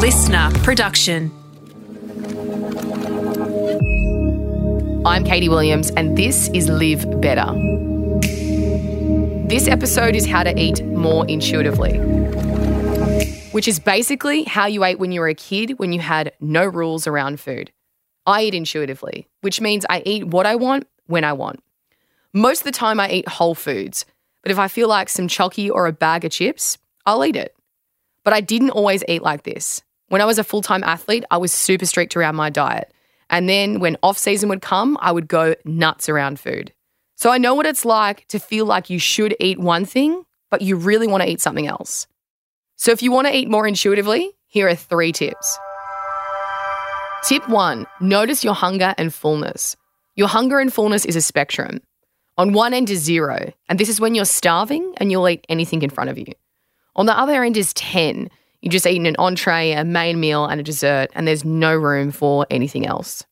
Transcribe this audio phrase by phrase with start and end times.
[0.00, 1.30] LiSTNR production.
[5.04, 7.44] I'm Katie Williams, and this is Live Better.
[9.46, 11.98] This episode is how to eat more intuitively,
[13.50, 16.64] which is basically how you ate when you were a kid when you had no
[16.64, 17.70] rules around food.
[18.24, 21.62] I eat intuitively, which means I eat what I want when I want.
[22.32, 24.06] Most of the time, I eat whole foods,
[24.42, 27.54] but if I feel like some chalky or a bag of chips, I'll eat it.
[28.24, 29.82] But I didn't always eat like this.
[30.10, 32.92] When I was a full time athlete, I was super strict around my diet.
[33.30, 36.74] And then when off season would come, I would go nuts around food.
[37.14, 40.62] So I know what it's like to feel like you should eat one thing, but
[40.62, 42.08] you really want to eat something else.
[42.74, 45.58] So if you want to eat more intuitively, here are three tips.
[47.22, 49.76] Tip one notice your hunger and fullness.
[50.16, 51.82] Your hunger and fullness is a spectrum.
[52.36, 55.82] On one end is zero, and this is when you're starving and you'll eat anything
[55.82, 56.32] in front of you.
[56.96, 58.28] On the other end is 10.
[58.60, 62.10] You're just eaten an entree, a main meal, and a dessert, and there's no room
[62.10, 63.24] for anything else.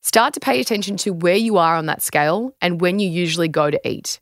[0.00, 3.48] Start to pay attention to where you are on that scale and when you usually
[3.48, 4.18] go to eat.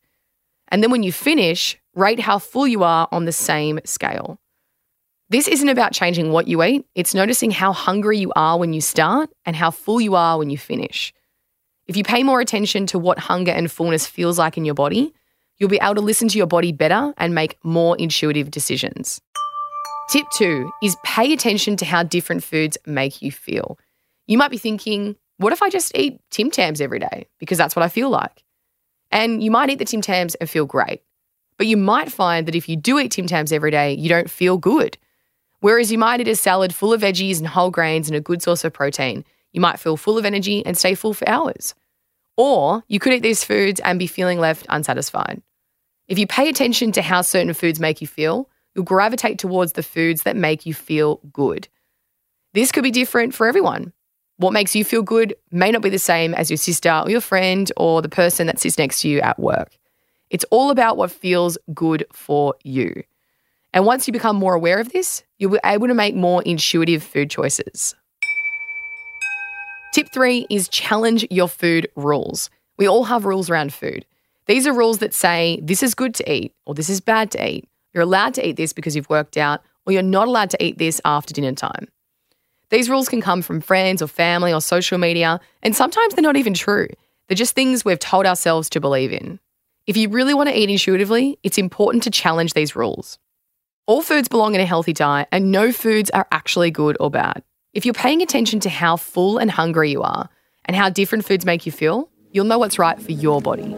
[0.68, 4.38] And then when you finish, rate how full you are on the same scale.
[5.30, 8.80] This isn't about changing what you eat, it's noticing how hungry you are when you
[8.80, 11.14] start and how full you are when you finish.
[11.86, 15.14] If you pay more attention to what hunger and fullness feels like in your body,
[15.56, 19.20] you'll be able to listen to your body better and make more intuitive decisions.
[20.10, 23.78] Tip two is pay attention to how different foods make you feel.
[24.26, 27.28] You might be thinking, what if I just eat Tim Tams every day?
[27.38, 28.42] Because that's what I feel like.
[29.12, 31.02] And you might eat the Tim Tams and feel great.
[31.58, 34.28] But you might find that if you do eat Tim Tams every day, you don't
[34.28, 34.98] feel good.
[35.60, 38.42] Whereas you might eat a salad full of veggies and whole grains and a good
[38.42, 39.24] source of protein.
[39.52, 41.76] You might feel full of energy and stay full for hours.
[42.36, 45.40] Or you could eat these foods and be feeling left unsatisfied.
[46.08, 48.48] If you pay attention to how certain foods make you feel,
[48.80, 51.68] you'll gravitate towards the foods that make you feel good.
[52.54, 53.92] This could be different for everyone.
[54.38, 57.20] What makes you feel good may not be the same as your sister or your
[57.20, 59.76] friend or the person that sits next to you at work.
[60.30, 63.02] It's all about what feels good for you.
[63.74, 67.02] And once you become more aware of this, you'll be able to make more intuitive
[67.02, 67.94] food choices.
[69.92, 72.48] Tip three is challenge your food rules.
[72.78, 74.06] We all have rules around food.
[74.46, 77.46] These are rules that say this is good to eat or this is bad to
[77.46, 77.68] eat.
[77.92, 80.78] You're allowed to eat this because you've worked out, or you're not allowed to eat
[80.78, 81.88] this after dinner time.
[82.70, 86.36] These rules can come from friends or family or social media, and sometimes they're not
[86.36, 86.86] even true.
[87.26, 89.40] They're just things we've told ourselves to believe in.
[89.86, 93.18] If you really want to eat intuitively, it's important to challenge these rules.
[93.86, 97.42] All foods belong in a healthy diet, and no foods are actually good or bad.
[97.72, 100.28] If you're paying attention to how full and hungry you are
[100.64, 103.74] and how different foods make you feel, you'll know what's right for your body.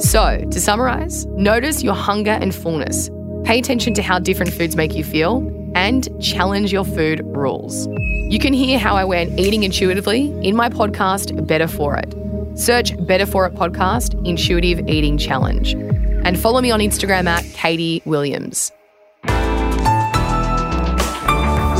[0.00, 3.10] So, to summarize, notice your hunger and fullness.
[3.44, 5.38] Pay attention to how different foods make you feel
[5.74, 7.86] and challenge your food rules.
[8.30, 12.14] You can hear how I went eating intuitively in my podcast, Better For It.
[12.58, 15.74] Search Better For It Podcast Intuitive Eating Challenge.
[15.74, 18.72] And follow me on Instagram at Katie Williams.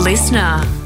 [0.05, 0.84] LiSTNR.